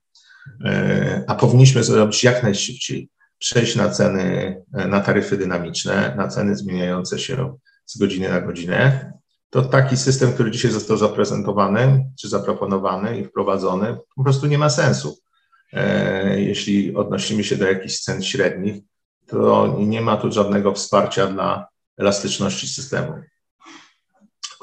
a 1.26 1.34
powinniśmy 1.34 1.84
zrobić 1.84 2.24
jak 2.24 2.42
najszybciej, 2.42 3.08
przejść 3.38 3.76
na 3.76 3.90
ceny, 3.90 4.56
na 4.72 5.00
taryfy 5.00 5.36
dynamiczne, 5.36 6.14
na 6.16 6.28
ceny 6.28 6.56
zmieniające 6.56 7.18
się 7.18 7.56
z 7.86 7.98
godziny 7.98 8.28
na 8.28 8.40
godzinę, 8.40 9.12
to 9.50 9.62
taki 9.62 9.96
system, 9.96 10.32
który 10.32 10.50
dzisiaj 10.50 10.70
został 10.70 10.96
zaprezentowany, 10.96 12.04
czy 12.20 12.28
zaproponowany 12.28 13.18
i 13.18 13.24
wprowadzony, 13.24 13.96
po 14.16 14.24
prostu 14.24 14.46
nie 14.46 14.58
ma 14.58 14.70
sensu. 14.70 15.18
Jeśli 16.36 16.96
odnosimy 16.96 17.44
się 17.44 17.56
do 17.56 17.66
jakichś 17.66 17.98
cen 17.98 18.22
średnich, 18.22 18.82
to 19.26 19.74
nie 19.78 20.00
ma 20.00 20.16
tu 20.16 20.32
żadnego 20.32 20.72
wsparcia 20.72 21.26
dla 21.26 21.66
elastyczności 21.98 22.68
systemu 22.68 23.12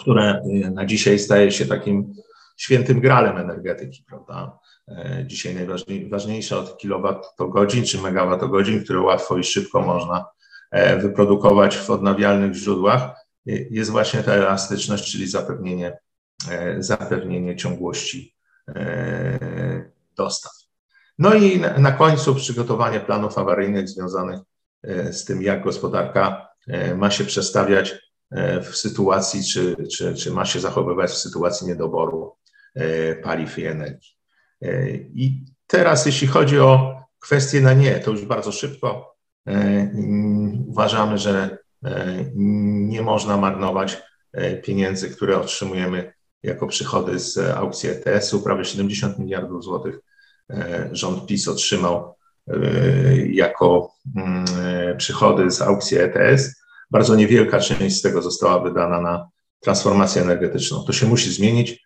które 0.03 0.41
y, 0.65 0.72
na 0.72 0.86
dzisiaj 0.86 1.20
staje 1.20 1.51
się 1.51 1.65
takim 1.65 2.13
świętym 2.58 3.01
gralem 3.01 3.38
energetyki, 3.38 4.03
prawda? 4.08 4.60
E, 4.88 5.24
dzisiaj 5.27 5.55
najważniejsze 5.55 6.58
od 6.58 6.77
kilowatogodzin 6.77 7.86
czy 7.86 8.01
megawattogodzin, 8.01 8.84
które 8.84 9.00
łatwo 9.00 9.38
i 9.38 9.43
szybko 9.43 9.82
można 9.82 10.25
e, 10.72 10.98
wyprodukować 10.98 11.77
w 11.77 11.89
odnawialnych 11.89 12.53
źródłach, 12.53 13.15
jest 13.46 13.91
właśnie 13.91 14.24
ta 14.24 14.34
elastyczność, 14.34 15.12
czyli 15.12 15.27
zapewnienie, 15.27 15.98
e, 16.50 16.84
zapewnienie 16.84 17.55
ciągłości 17.55 18.34
dostaw. 20.15 20.51
No 21.20 21.34
i 21.34 21.60
na 21.77 21.91
końcu 21.91 22.36
przygotowanie 22.36 23.00
planów 23.00 23.38
awaryjnych 23.38 23.89
związanych 23.89 24.39
z 25.12 25.25
tym, 25.25 25.42
jak 25.42 25.63
gospodarka 25.63 26.48
ma 26.96 27.12
się 27.12 27.25
przestawiać 27.25 27.96
E, 28.34 28.62
w 28.62 28.78
sytuacji, 28.78 29.44
czy, 29.44 29.75
czy, 29.98 30.16
czy 30.16 30.32
ma 30.32 30.46
się 30.46 30.60
zachowywać 30.60 31.12
w 31.12 31.18
sytuacji 31.18 31.68
niedoboru 31.68 32.36
e, 32.75 33.16
paliw 33.16 33.60
i 33.60 33.66
energii. 33.66 34.18
E, 34.62 34.90
I 34.96 35.46
teraz, 35.68 36.06
jeśli 36.06 36.28
chodzi 36.28 36.60
o 36.60 37.02
kwestie 37.20 37.62
na 37.62 37.74
nie, 37.74 38.00
to 38.00 38.12
już 38.12 38.25
bardzo 38.25 38.52
szybko 38.52 39.13
uważamy, 40.68 41.18
że 41.18 41.58
nie 42.36 43.02
można 43.02 43.38
marnować 43.38 44.02
pieniędzy, 44.63 45.10
które 45.10 45.38
otrzymujemy 45.38 46.13
jako 46.44 46.68
przychody 46.68 47.20
z 47.20 47.38
aukcji 47.38 47.90
ETS-u. 47.90 48.42
Prawie 48.42 48.66
70 48.66 49.20
miliardów 49.20 49.63
złotych 49.63 50.00
rząd 50.92 51.25
PiS 51.25 51.48
otrzymał 51.48 52.16
jako 53.25 53.91
mm, 54.15 54.45
przychody 54.97 55.51
z 55.51 55.62
aukcji 55.62 55.97
ETS. 55.97 56.63
Bardzo 56.91 57.15
niewielka 57.15 57.59
część 57.59 57.97
z 57.97 58.01
tego 58.01 58.21
została 58.21 58.59
wydana 58.59 59.01
na 59.01 59.27
transformację 59.59 60.21
energetyczną. 60.21 60.83
To 60.88 60.93
się 60.93 61.05
musi 61.05 61.33
zmienić. 61.33 61.83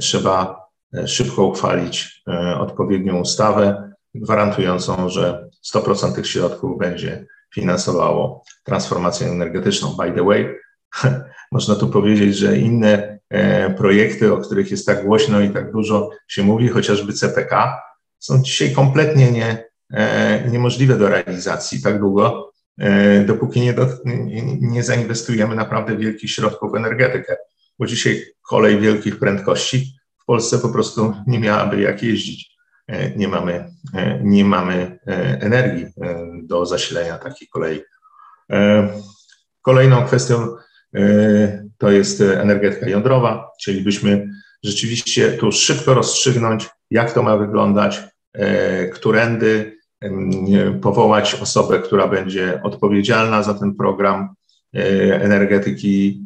Trzeba 0.00 0.66
szybko 1.06 1.46
uchwalić 1.46 2.22
odpowiednią 2.58 3.20
ustawę 3.20 3.92
gwarantującą, 4.14 5.08
że 5.08 5.48
100% 5.74 6.14
tych 6.14 6.26
środków 6.26 6.78
będzie 6.78 7.26
finansowało 7.54 8.44
transformację 8.64 9.28
energetyczną. 9.28 9.96
By 9.96 10.12
the 10.12 10.24
way, 10.24 10.54
można 11.52 11.74
tu 11.74 11.88
powiedzieć, 11.88 12.36
że 12.36 12.58
inne 12.58 13.18
e, 13.30 13.70
projekty, 13.70 14.32
o 14.32 14.38
których 14.38 14.70
jest 14.70 14.86
tak 14.86 15.04
głośno 15.04 15.40
i 15.40 15.50
tak 15.50 15.72
dużo 15.72 16.10
się 16.28 16.42
mówi, 16.42 16.68
chociażby 16.68 17.12
CPK, 17.12 17.82
są 18.18 18.42
dzisiaj 18.42 18.72
kompletnie 18.72 19.32
nie, 19.32 19.67
niemożliwe 20.50 20.98
do 20.98 21.08
realizacji 21.08 21.82
tak 21.82 21.98
długo, 21.98 22.52
e, 22.78 23.24
dopóki 23.24 23.60
nie, 23.60 23.72
do, 23.72 23.88
nie 24.60 24.82
zainwestujemy 24.82 25.56
naprawdę 25.56 25.96
wielkich 25.96 26.30
środków 26.30 26.72
w 26.72 26.76
energetykę. 26.76 27.36
Bo 27.78 27.86
dzisiaj 27.86 28.24
kolej 28.42 28.80
wielkich 28.80 29.18
prędkości 29.18 29.98
w 30.22 30.24
Polsce 30.24 30.58
po 30.58 30.68
prostu 30.68 31.14
nie 31.26 31.40
miałaby 31.40 31.80
jak 31.80 32.02
jeździć. 32.02 32.58
Nie 33.16 33.28
mamy, 33.28 33.70
nie 34.22 34.44
mamy 34.44 34.98
energii 35.40 35.86
do 36.42 36.66
zasilenia 36.66 37.18
takiej 37.18 37.48
kolei. 37.48 37.80
Kolejną 39.62 40.04
kwestią 40.04 40.56
E, 40.94 41.68
to 41.78 41.90
jest 41.90 42.20
energetyka 42.20 42.88
jądrowa. 42.88 43.50
Chcielibyśmy 43.60 44.28
rzeczywiście 44.64 45.32
tu 45.32 45.52
szybko 45.52 45.94
rozstrzygnąć, 45.94 46.68
jak 46.90 47.12
to 47.12 47.22
ma 47.22 47.36
wyglądać, 47.36 48.00
e, 48.32 48.88
którędy 48.88 49.77
powołać 50.82 51.34
osobę, 51.34 51.78
która 51.78 52.08
będzie 52.08 52.60
odpowiedzialna 52.62 53.42
za 53.42 53.54
ten 53.54 53.74
program 53.74 54.34
e, 54.74 54.80
energetyki 55.22 56.24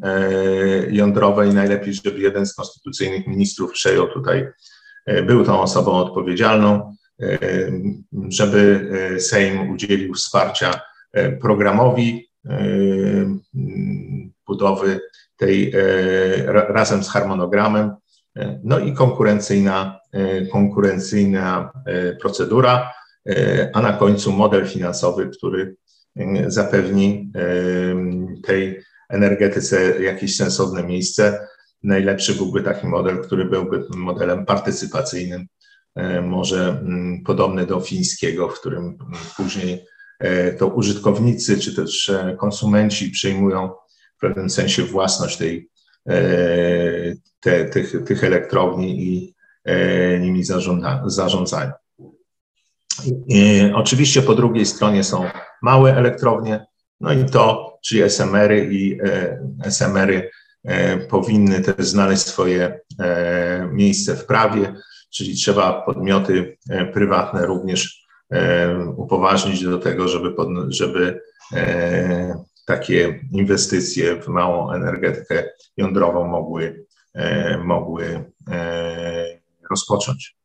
jądrowej. 0.90 1.54
Najlepiej, 1.54 1.94
żeby 1.94 2.20
jeden 2.20 2.46
z 2.46 2.54
konstytucyjnych 2.54 3.26
ministrów 3.26 3.72
przejął 3.72 4.08
tutaj, 4.08 4.48
był 5.26 5.44
tą 5.44 5.60
osobą 5.60 5.92
odpowiedzialną, 5.92 6.96
żeby 8.28 8.90
Sejm 9.18 9.70
udzielił 9.70 10.14
wsparcia 10.14 10.80
programowi 11.40 12.28
budowy 14.46 15.00
tej 15.36 15.72
e, 15.74 16.52
razem 16.52 17.04
z 17.04 17.08
harmonogramem. 17.08 17.94
E, 18.36 18.60
no 18.64 18.78
i 18.78 18.92
konkurencyjna, 18.92 20.00
e, 20.12 20.46
konkurencyjna 20.46 21.72
procedura, 22.20 22.92
a 23.72 23.82
na 23.82 23.92
końcu 23.92 24.32
model 24.32 24.66
finansowy, 24.66 25.28
który 25.28 25.76
zapewni 26.46 27.32
tej 28.44 28.82
energetyce 29.08 30.02
jakieś 30.02 30.36
sensowne 30.36 30.82
miejsce. 30.82 31.48
Najlepszy 31.82 32.34
byłby 32.34 32.62
taki 32.62 32.86
model, 32.86 33.18
który 33.18 33.44
byłby 33.44 33.84
modelem 33.96 34.46
partycypacyjnym, 34.46 35.46
może 36.22 36.84
podobny 37.26 37.66
do 37.66 37.80
fińskiego, 37.80 38.48
w 38.48 38.60
którym 38.60 38.98
później 39.36 39.84
to 40.58 40.66
użytkownicy 40.66 41.58
czy 41.58 41.76
też 41.76 42.12
konsumenci 42.38 43.10
przyjmują 43.10 43.70
pewnym 44.22 44.50
sensie 44.50 44.82
własność 44.82 45.36
tej, 45.36 45.68
e, 46.08 46.18
te, 47.40 47.64
tych, 47.64 48.04
tych 48.04 48.24
elektrowni 48.24 49.02
i 49.02 49.34
e, 49.64 50.18
nimi 50.20 50.44
zarządza, 50.44 51.02
zarządzają. 51.06 51.72
Oczywiście 53.74 54.22
po 54.22 54.34
drugiej 54.34 54.66
stronie 54.66 55.04
są 55.04 55.24
małe 55.62 55.96
elektrownie, 55.96 56.66
no 57.00 57.12
i 57.12 57.24
to, 57.24 57.78
czyli 57.84 58.02
SMR-y 58.02 58.74
i 58.74 59.00
e, 59.04 59.38
SMR-y 59.64 60.30
powinny 61.08 61.60
też 61.60 61.86
znaleźć 61.86 62.22
swoje 62.22 62.80
miejsce 63.72 64.16
w 64.16 64.26
prawie, 64.26 64.74
czyli 65.10 65.34
trzeba 65.34 65.82
podmioty 65.82 66.58
prywatne 66.92 67.46
również 67.46 68.06
upoważnić 68.96 69.64
do 69.64 69.78
tego, 69.78 70.08
żeby, 70.08 70.34
żeby 70.68 71.20
takie 72.66 73.20
inwestycje 73.32 74.22
w 74.22 74.28
małą 74.28 74.72
energetykę 74.72 75.44
jądrową 75.76 76.28
mogły, 76.28 76.86
e, 77.14 77.58
mogły 77.58 78.24
e, 78.50 79.40
rozpocząć. 79.70 80.36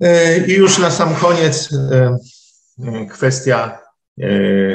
E, 0.00 0.46
I 0.46 0.52
już 0.52 0.78
na 0.78 0.90
sam 0.90 1.14
koniec 1.14 1.68
kwestia 3.10 3.78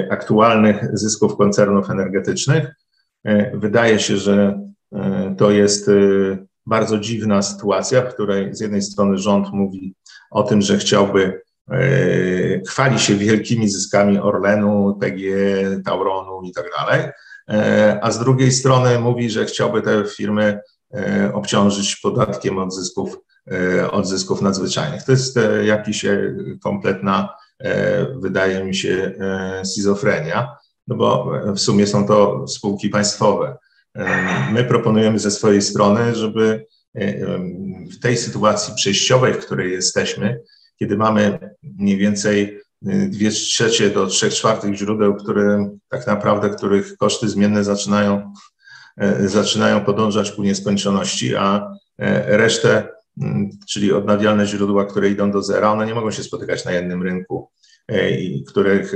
aktualnych 0.09 0.89
zysków 0.93 1.37
koncernów 1.37 1.89
energetycznych. 1.89 2.75
Wydaje 3.53 3.99
się, 3.99 4.17
że 4.17 4.59
to 5.37 5.51
jest 5.51 5.89
bardzo 6.65 6.97
dziwna 6.97 7.41
sytuacja, 7.41 8.01
w 8.01 8.13
której 8.13 8.55
z 8.55 8.59
jednej 8.59 8.81
strony 8.81 9.17
rząd 9.17 9.53
mówi 9.53 9.95
o 10.31 10.43
tym, 10.43 10.61
że 10.61 10.77
chciałby 10.77 11.41
E, 11.71 12.61
chwali 12.67 12.99
się 12.99 13.15
wielkimi 13.15 13.69
zyskami 13.69 14.19
Orlenu, 14.19 14.97
PG, 14.99 15.23
Tauronu 15.85 16.41
i 16.43 16.51
tak 16.51 16.65
dalej, 16.77 17.09
e, 17.49 17.99
a 18.01 18.11
z 18.11 18.19
drugiej 18.19 18.51
strony 18.51 18.99
mówi, 18.99 19.29
że 19.29 19.45
chciałby 19.45 19.81
te 19.81 20.05
firmy 20.05 20.59
e, 20.93 21.31
obciążyć 21.33 21.95
podatkiem 21.95 22.57
od 22.57 22.75
zysków, 22.75 23.17
od 23.91 24.07
zysków 24.07 24.41
nadzwyczajnych. 24.41 25.03
To 25.03 25.11
jest 25.11 25.39
jakiś 25.65 26.05
kompletna, 26.63 27.29
wydaje 28.15 28.63
mi 28.63 28.75
się, 28.75 29.11
schizofrenia, 29.63 30.55
no 30.87 30.95
bo 30.95 31.31
w 31.55 31.59
sumie 31.59 31.87
są 31.87 32.07
to 32.07 32.47
spółki 32.47 32.89
państwowe. 32.89 33.57
My 34.51 34.63
proponujemy 34.63 35.19
ze 35.19 35.31
swojej 35.31 35.61
strony, 35.61 36.15
żeby 36.15 36.65
w 37.91 37.99
tej 38.01 38.17
sytuacji 38.17 38.73
przejściowej, 38.75 39.33
w 39.33 39.45
której 39.45 39.71
jesteśmy, 39.71 40.41
kiedy 40.79 40.97
mamy 40.97 41.39
mniej 41.63 41.97
więcej 41.97 42.61
dwie 42.81 43.29
trzecie 43.29 43.89
do 43.89 44.07
trzech 44.07 44.33
czwartych 44.33 44.75
źródeł, 44.75 45.15
które 45.15 45.69
tak 45.89 46.07
naprawdę, 46.07 46.49
których 46.49 46.97
koszty 46.97 47.29
zmienne 47.29 47.63
zaczynają, 47.63 48.33
e, 48.97 49.27
zaczynają 49.27 49.85
podążać 49.85 50.31
ku 50.31 50.43
nieskończoności, 50.43 51.35
a 51.35 51.71
e, 51.97 52.37
resztę, 52.37 52.87
czyli 53.69 53.93
odnawialne 53.93 54.45
źródła, 54.45 54.85
które 54.85 55.09
idą 55.09 55.31
do 55.31 55.43
zera, 55.43 55.71
one 55.71 55.85
nie 55.85 55.95
mogą 55.95 56.11
się 56.11 56.23
spotykać 56.23 56.65
na 56.65 56.71
jednym 56.71 57.03
rynku, 57.03 57.49
e, 57.87 58.11
których 58.47 58.95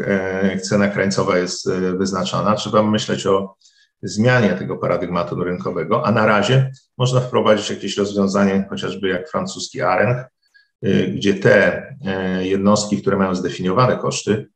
cena 0.62 0.88
krańcowa 0.88 1.38
jest 1.38 1.70
wyznaczana. 1.98 2.56
Trzeba 2.56 2.84
myśleć 2.84 3.28
o 3.28 3.56
zmianie 4.04 4.50
tego 4.50 4.78
paradygmatu 4.78 5.44
rynkowego, 5.44 6.06
a 6.06 6.12
na 6.12 6.26
razie 6.26 6.72
można 6.98 7.20
wprowadzić 7.20 7.70
jakieś 7.70 7.98
rozwiązanie, 7.98 8.66
chociażby 8.70 9.08
jak 9.08 9.30
francuski 9.30 9.82
ARENG, 9.82 10.18
gdzie 11.16 11.34
te 11.34 11.84
jednostki, 12.40 13.02
które 13.02 13.18
mają 13.18 13.36
zdefiniowane 13.36 13.98
koszty, 13.98 14.48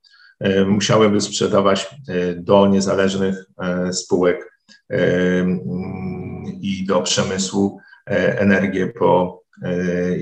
musiałyby 0.67 1.21
sprzedawać 1.21 1.95
do 2.35 2.67
niezależnych 2.67 3.45
spółek 3.91 4.51
i 6.61 6.85
do 6.87 7.01
przemysłu 7.01 7.79
energię 8.05 8.87
po 8.87 9.38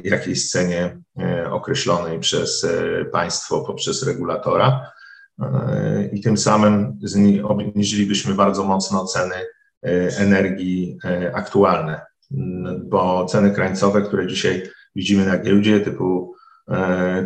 jakiejś 0.03 0.49
cenie 0.51 0.97
określonej 1.51 2.19
przez 2.19 2.67
państwo 3.11 3.61
poprzez 3.61 4.07
regulatora. 4.07 4.91
I 6.13 6.21
tym 6.21 6.37
samym 6.37 6.99
obniżylibyśmy 7.43 8.33
bardzo 8.33 8.63
mocno 8.63 9.05
ceny 9.05 9.35
energii 10.17 10.97
aktualne, 11.33 12.01
bo 12.83 13.25
ceny 13.25 13.51
krańcowe, 13.51 14.01
które 14.01 14.27
dzisiaj 14.27 14.69
widzimy 14.95 15.25
na 15.25 15.37
giełdzie 15.37 15.79
typu 15.79 16.35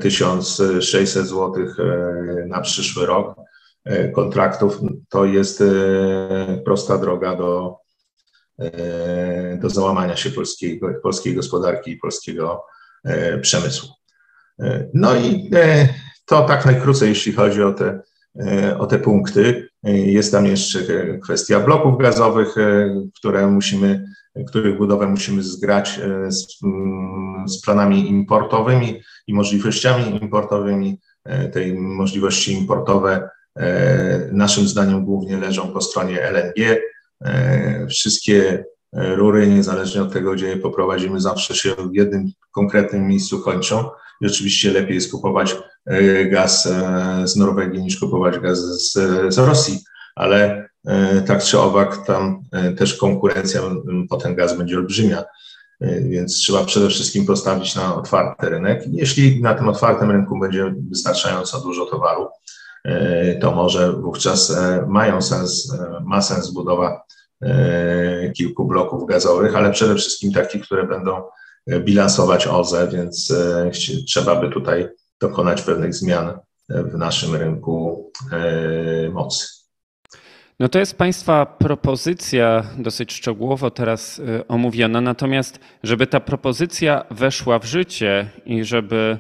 1600 0.02 1.24
e, 1.24 1.26
zł 1.26 1.54
e, 1.56 2.46
na 2.48 2.62
przyszły 2.62 3.06
rok 3.06 3.36
e, 3.86 4.10
kontraktów, 4.10 4.80
to 5.10 5.26
jest 5.26 5.64
prosta 6.66 6.98
droga 6.98 7.36
do, 7.36 7.78
do 9.62 9.70
załamania 9.70 10.16
się 10.16 10.30
polskiej, 10.30 10.82
polskiej 11.04 11.36
gospodarki 11.36 11.92
i 11.92 11.98
polskiego 11.98 12.64
przemysłu. 13.42 13.90
No 14.94 15.16
i 15.16 15.52
to 16.26 16.46
tak 16.46 16.66
najkrócej, 16.66 17.10
jeśli 17.10 17.34
chodzi 17.34 17.64
o 17.64 17.74
te, 17.74 18.02
o 18.80 18.86
te 18.88 19.00
punkty. 19.00 19.68
Jest 19.84 20.32
tam 20.32 20.46
jeszcze 20.46 20.80
kwestia 21.24 21.60
bloków 21.60 22.02
gazowych, 22.02 22.56
które 23.16 23.48
musimy 23.48 24.06
których 24.48 24.78
budowę 24.78 25.08
musimy 25.08 25.44
zgrać 25.44 26.00
e, 26.00 26.32
z, 26.32 26.64
mm, 26.64 27.50
z 27.50 27.62
planami 27.62 28.10
importowymi 28.10 29.02
i 29.28 29.34
możliwościami 29.34 30.20
importowymi. 30.22 31.00
E, 31.26 31.50
tej 31.50 31.74
możliwości 31.74 32.54
importowe 32.54 33.30
e, 33.56 34.30
naszym 34.32 34.68
zdaniem 34.68 35.06
głównie 35.06 35.38
leżą 35.38 35.74
po 35.74 35.82
stronie 35.82 36.22
LNG. 36.22 36.82
Wszystkie 37.90 38.66
rury, 38.94 39.48
niezależnie 39.48 40.02
od 40.02 40.14
tego, 40.14 40.34
gdzie 40.34 40.48
je 40.48 40.58
poprowadzimy, 40.58 41.22
zawsze 41.22 41.56
się 41.56 41.76
w 41.76 41.96
jednym 41.96 42.32
konkretnym 42.52 43.08
miejscu 43.08 43.40
kończą 43.40 43.86
Rzeczywiście 44.22 44.72
lepiej 44.72 44.96
jest 44.96 45.12
kupować 45.12 45.56
e, 45.86 46.26
gaz 46.26 46.70
z 47.26 47.36
Norwegii 47.36 47.82
niż 47.82 48.00
kupować 48.00 48.40
gaz 48.40 48.60
z, 48.60 48.94
z 49.34 49.38
Rosji, 49.38 49.80
ale 50.16 50.70
tak 51.28 51.44
czy 51.44 51.60
owak 51.60 52.06
tam 52.06 52.44
też 52.78 52.98
konkurencja 52.98 53.62
po 54.10 54.18
ten 54.18 54.36
gaz 54.36 54.58
będzie 54.58 54.78
olbrzymia. 54.78 55.24
Więc 56.02 56.38
trzeba 56.38 56.66
przede 56.66 56.90
wszystkim 56.90 57.26
postawić 57.26 57.76
na 57.76 57.96
otwarty 57.96 58.50
rynek. 58.50 58.84
Jeśli 58.88 59.42
na 59.42 59.54
tym 59.54 59.68
otwartym 59.68 60.12
rynku 60.12 60.40
będzie 60.40 60.76
wystarczająco 60.90 61.62
dużo 61.62 61.86
towaru, 61.86 62.28
to 63.42 63.52
może 63.52 63.94
wówczas 63.94 64.58
mają 64.88 65.22
sens, 65.22 65.78
ma 66.04 66.22
sens 66.22 66.50
budowa 66.50 67.04
E, 67.42 68.32
kilku 68.32 68.66
bloków 68.66 69.08
gazowych, 69.08 69.56
ale 69.56 69.72
przede 69.72 69.96
wszystkim 69.96 70.32
takich, 70.32 70.62
które 70.62 70.88
będą 70.88 71.24
e, 71.68 71.80
bilansować 71.80 72.48
OZE, 72.48 72.88
więc 72.88 73.32
e, 73.32 73.72
trzeba 74.08 74.36
by 74.36 74.50
tutaj 74.50 74.90
dokonać 75.22 75.62
pewnych 75.62 75.96
zmian 75.96 76.40
w 76.70 76.98
naszym 76.98 77.36
rynku 77.36 78.12
mocy. 79.14 79.48
No 80.60 80.70
to 80.70 80.80
jest 80.80 80.98
Państwa 80.98 81.46
propozycja 81.46 82.64
dosyć 82.78 83.14
szczegółowo 83.14 83.72
teraz 83.72 84.22
omówiona, 84.48 85.02
natomiast 85.02 85.60
żeby 85.84 86.08
ta 86.08 86.20
propozycja 86.20 87.06
weszła 87.12 87.60
w 87.60 87.66
życie 87.66 88.30
i 88.46 88.64
żeby 88.64 89.18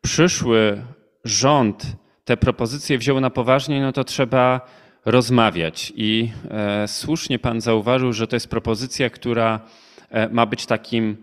przyszły 0.00 0.82
rząd 1.24 1.86
te 2.24 2.36
propozycje 2.36 2.98
wziął 2.98 3.20
na 3.20 3.30
poważnie, 3.30 3.80
no 3.80 3.92
to 3.92 4.04
trzeba 4.04 4.60
rozmawiać. 5.04 5.92
I 5.96 6.30
e, 6.50 6.88
słusznie 6.88 7.38
Pan 7.38 7.60
zauważył, 7.60 8.12
że 8.12 8.26
to 8.26 8.36
jest 8.36 8.50
propozycja, 8.50 9.10
która 9.10 9.60
e, 10.10 10.28
ma 10.28 10.46
być 10.46 10.66
takim 10.66 11.16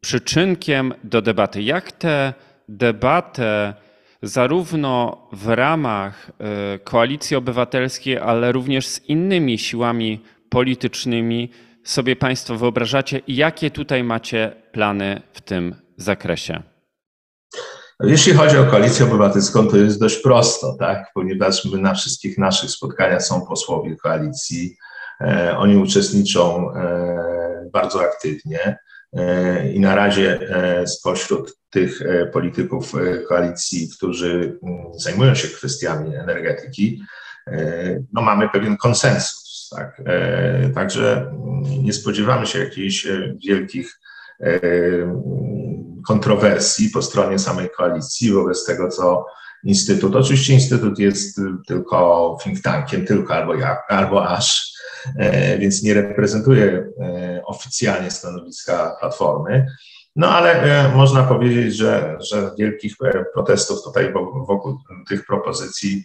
przyczynkiem 0.00 0.94
do 1.04 1.22
debaty. 1.22 1.62
Jak 1.62 1.92
tę 1.92 2.34
debatę 2.68 3.74
zarówno 4.22 5.26
w 5.32 5.48
ramach 5.48 6.30
e, 6.30 6.78
koalicji 6.78 7.36
obywatelskiej, 7.36 8.18
ale 8.18 8.52
również 8.52 8.86
z 8.86 9.04
innymi 9.04 9.58
siłami 9.58 10.20
politycznymi 10.48 11.50
sobie 11.84 12.16
Państwo 12.16 12.56
wyobrażacie 12.56 13.20
i 13.26 13.36
jakie 13.36 13.70
tutaj 13.70 14.04
macie 14.04 14.52
plany 14.72 15.22
w 15.32 15.40
tym 15.40 15.74
zakresie? 15.96 16.62
Jeśli 18.00 18.32
chodzi 18.32 18.58
o 18.58 18.64
koalicję 18.64 19.06
obywatelską, 19.06 19.68
to 19.68 19.76
jest 19.76 20.00
dość 20.00 20.16
prosto, 20.16 20.76
tak? 20.78 21.10
ponieważ 21.14 21.64
my 21.64 21.78
na 21.78 21.94
wszystkich 21.94 22.38
naszych 22.38 22.70
spotkaniach 22.70 23.22
są 23.22 23.46
posłowie 23.46 23.96
koalicji. 23.96 24.76
E, 25.20 25.56
oni 25.56 25.76
uczestniczą 25.76 26.74
e, 26.74 27.68
bardzo 27.72 28.00
aktywnie 28.00 28.78
e, 29.12 29.72
i 29.72 29.80
na 29.80 29.94
razie 29.94 30.38
spośród 30.86 31.58
tych 31.70 32.00
polityków 32.32 32.92
koalicji, 33.28 33.88
którzy 33.96 34.58
mm, 34.62 34.84
zajmują 34.94 35.34
się 35.34 35.48
kwestiami 35.48 36.16
energetyki, 36.16 37.02
no 38.12 38.22
mamy 38.22 38.48
pewien 38.48 38.76
konsensus. 38.76 39.70
Tak? 39.76 40.02
Także 40.74 41.16
mm, 41.16 41.84
nie 41.84 41.92
spodziewamy 41.92 42.46
się 42.46 42.58
jakichś 42.58 43.06
wielkich 43.46 44.00
kontrowersji 46.08 46.90
po 46.90 47.02
stronie 47.02 47.38
samej 47.38 47.70
koalicji 47.70 48.32
wobec 48.32 48.64
tego, 48.64 48.88
co 48.88 49.26
Instytut. 49.64 50.16
Oczywiście 50.16 50.52
Instytut 50.52 50.98
jest 50.98 51.40
tylko 51.66 52.36
think 52.42 52.62
tankiem, 52.62 53.06
tylko 53.06 53.34
albo 53.34 53.54
ja, 53.54 53.76
albo 53.88 54.28
aż, 54.28 54.72
e, 55.18 55.58
więc 55.58 55.82
nie 55.82 55.94
reprezentuje 55.94 56.88
e, 57.00 57.42
oficjalnie 57.44 58.10
stanowiska 58.10 58.96
Platformy. 59.00 59.66
No 60.16 60.28
ale 60.28 60.62
e, 60.62 60.96
można 60.96 61.22
powiedzieć, 61.22 61.76
że, 61.76 62.16
że 62.20 62.50
wielkich 62.58 62.94
protestów 63.34 63.82
tutaj 63.84 64.12
wokół 64.48 64.78
tych 65.08 65.26
propozycji, 65.26 66.04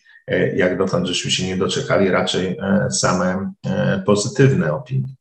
jak 0.55 0.77
dotąd 0.77 1.07
żeśmy 1.07 1.31
się 1.31 1.47
nie 1.47 1.57
doczekali, 1.57 2.09
raczej 2.09 2.57
same 2.91 3.53
pozytywne 4.05 4.73
opinie. 4.73 5.15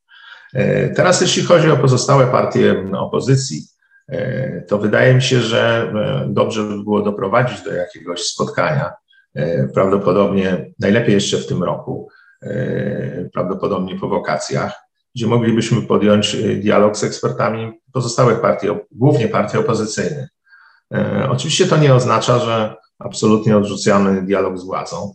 Teraz 0.95 1.21
jeśli 1.21 1.43
chodzi 1.43 1.71
o 1.71 1.77
pozostałe 1.77 2.27
partie 2.27 2.85
opozycji, 2.97 3.67
to 4.67 4.77
wydaje 4.77 5.13
mi 5.13 5.21
się, 5.21 5.39
że 5.39 5.91
e, 5.95 6.33
dobrze 6.33 6.63
by 6.63 6.83
było 6.83 7.01
doprowadzić 7.01 7.61
do 7.61 7.73
jakiegoś 7.73 8.23
spotkania, 8.23 8.91
e, 9.35 9.67
prawdopodobnie 9.67 10.71
najlepiej 10.79 11.13
jeszcze 11.13 11.37
w 11.37 11.47
tym 11.47 11.63
roku, 11.63 12.09
prawdopodobnie 13.33 13.99
po 13.99 14.09
wakacjach, 14.09 14.73
gdzie 15.15 15.27
moglibyśmy 15.27 15.81
podjąć 15.81 16.37
dialog 16.61 16.97
z 16.97 17.03
ekspertami 17.03 17.71
pozostałych 17.93 18.41
partii, 18.41 18.67
głównie 18.91 19.27
partii 19.27 19.57
opozycyjnych. 19.57 20.29
Oczywiście 21.29 21.65
to 21.65 21.77
nie 21.77 21.95
oznacza, 21.95 22.39
że 22.39 22.75
absolutnie 22.99 23.57
odrzucamy 23.57 24.21
dialog 24.21 24.57
z 24.57 24.63
władzą. 24.63 25.13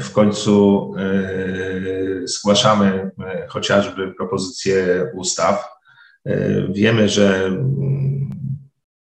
W 0.00 0.10
końcu 0.12 0.94
zgłaszamy 2.24 3.10
chociażby 3.48 4.14
propozycje 4.14 5.06
ustaw, 5.14 5.72
E, 5.81 5.81
wiemy, 6.68 7.08
że 7.08 7.44
mm, 7.44 8.30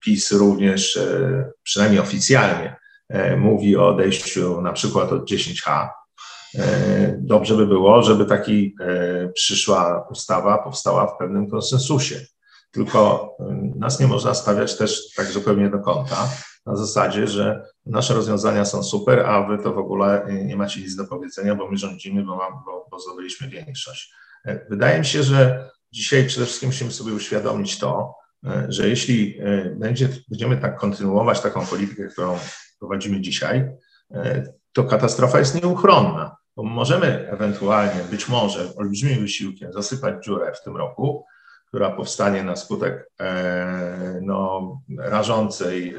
PiS 0.00 0.32
również, 0.32 0.96
e, 0.96 1.52
przynajmniej 1.62 2.00
oficjalnie, 2.00 2.76
e, 3.08 3.36
mówi 3.36 3.76
o 3.76 3.88
odejściu 3.88 4.60
na 4.60 4.72
przykład 4.72 5.12
od 5.12 5.30
10H. 5.30 5.88
Dobrze 7.18 7.56
by 7.56 7.66
było, 7.66 8.02
żeby 8.02 8.24
taki 8.24 8.76
przyszła 9.34 10.08
ustawa 10.10 10.58
powstała 10.58 11.06
w 11.06 11.18
pewnym 11.18 11.50
konsensusie. 11.50 12.20
Tylko 12.70 13.30
nas 13.76 14.00
nie 14.00 14.06
można 14.06 14.34
stawiać 14.34 14.76
też 14.76 15.14
tak 15.14 15.26
zupełnie 15.26 15.70
do 15.70 15.78
kąta, 15.78 16.28
na 16.66 16.76
zasadzie, 16.76 17.26
że 17.26 17.66
nasze 17.86 18.14
rozwiązania 18.14 18.64
są 18.64 18.82
super, 18.82 19.20
a 19.20 19.48
wy 19.48 19.58
to 19.62 19.74
w 19.74 19.78
ogóle 19.78 20.26
nie 20.44 20.56
macie 20.56 20.80
nic 20.80 20.96
do 20.96 21.04
powiedzenia, 21.04 21.54
bo 21.54 21.70
my 21.70 21.76
rządzimy, 21.76 22.24
bo, 22.24 22.36
mam, 22.36 22.52
bo, 22.66 22.86
bo 22.90 23.00
zdobyliśmy 23.00 23.48
większość. 23.48 24.12
Wydaje 24.70 24.98
mi 24.98 25.06
się, 25.06 25.22
że 25.22 25.70
Dzisiaj 25.92 26.26
przede 26.26 26.46
wszystkim 26.46 26.68
musimy 26.68 26.92
sobie 26.92 27.12
uświadomić 27.12 27.78
to, 27.78 28.14
e, 28.46 28.66
że 28.68 28.88
jeśli 28.88 29.38
e, 29.40 29.64
będzie, 29.64 30.08
będziemy 30.28 30.56
tak 30.56 30.78
kontynuować 30.78 31.40
taką 31.40 31.66
politykę, 31.66 32.06
którą 32.08 32.38
prowadzimy 32.78 33.20
dzisiaj, 33.20 33.70
e, 34.10 34.52
to 34.72 34.84
katastrofa 34.84 35.38
jest 35.38 35.62
nieuchronna, 35.62 36.36
bo 36.56 36.62
możemy 36.62 37.30
ewentualnie, 37.30 38.04
być 38.10 38.28
może 38.28 38.76
olbrzymim 38.76 39.20
wysiłkiem 39.20 39.72
zasypać 39.72 40.24
dziurę 40.24 40.52
w 40.54 40.62
tym 40.62 40.76
roku, 40.76 41.24
która 41.66 41.90
powstanie 41.90 42.42
na 42.42 42.56
skutek 42.56 43.10
no, 44.22 44.80
rażącej, 44.98 45.96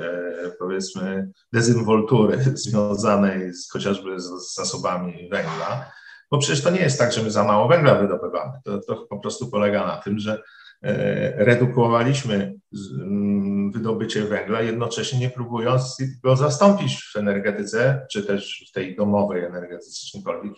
powiedzmy, 0.60 1.30
dezynwoltury 1.54 2.38
związanej 2.66 3.54
z, 3.54 3.72
chociażby 3.72 4.20
z 4.20 4.56
zasobami 4.56 5.30
węgla, 5.30 5.92
bo 6.32 6.38
przecież 6.38 6.64
to 6.64 6.70
nie 6.70 6.80
jest 6.80 7.00
tak, 7.00 7.14
że 7.14 7.24
my 7.24 7.32
za 7.32 7.44
mało 7.44 7.68
węgla 7.68 7.96
wydobywamy. 7.96 8.54
To, 8.64 8.80
to 8.80 8.96
po 8.96 9.20
prostu 9.20 9.50
polega 9.50 9.86
na 9.86 9.98
tym, 9.98 10.20
że 10.20 10.42
e, 10.84 11.46
redukowaliśmy 11.46 12.54
mm, 13.00 13.72
wydobycie 13.72 14.24
węgla, 14.24 14.62
jednocześnie 14.62 15.20
nie 15.20 15.30
próbując 15.30 15.98
go 16.24 16.36
zastąpić 16.36 17.04
w 17.14 17.16
energetyce, 17.16 18.06
czy 18.12 18.24
też 18.24 18.66
w 18.70 18.72
tej 18.74 18.96
domowej 18.96 19.46
energetyce, 19.46 20.08
czymkolwiek. 20.12 20.54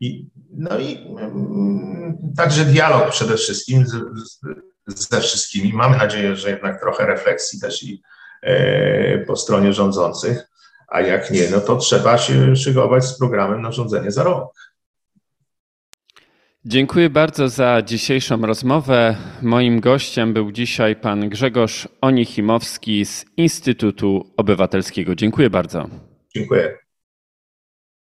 I, 0.00 0.26
no 0.50 0.78
i 0.78 1.06
mm, 1.18 2.32
także 2.36 2.64
dialog 2.64 3.10
przede 3.10 3.36
wszystkim 3.36 3.86
z, 3.86 3.92
z, 4.86 5.08
ze 5.08 5.20
wszystkimi. 5.20 5.72
Mamy 5.72 5.96
nadzieję, 5.96 6.36
że 6.36 6.50
jednak 6.50 6.80
trochę 6.80 7.06
refleksji 7.06 7.60
też 7.60 7.82
i 7.82 8.02
e, 8.42 9.18
po 9.18 9.36
stronie 9.36 9.72
rządzących 9.72 10.47
a 10.88 11.00
jak 11.00 11.30
nie, 11.30 11.50
no 11.50 11.60
to 11.60 11.76
trzeba 11.76 12.18
się 12.18 12.56
szygować 12.56 13.04
z 13.04 13.18
programem 13.18 13.62
na 13.62 13.72
rządzenie 13.72 14.10
za 14.10 14.22
rok. 14.22 14.52
Dziękuję 16.64 17.10
bardzo 17.10 17.48
za 17.48 17.82
dzisiejszą 17.82 18.46
rozmowę. 18.46 19.16
Moim 19.42 19.80
gościem 19.80 20.32
był 20.32 20.52
dzisiaj 20.52 20.96
pan 20.96 21.28
Grzegorz 21.28 21.88
Onichimowski 22.00 23.04
z 23.04 23.24
Instytutu 23.36 24.32
Obywatelskiego. 24.36 25.14
Dziękuję 25.14 25.50
bardzo. 25.50 25.88
Dziękuję. 26.36 26.87